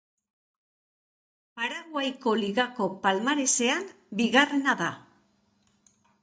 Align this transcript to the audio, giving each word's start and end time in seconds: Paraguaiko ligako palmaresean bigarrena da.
Paraguaiko 1.59 2.33
ligako 2.45 2.87
palmaresean 3.05 3.85
bigarrena 4.23 4.77
da. 4.81 4.89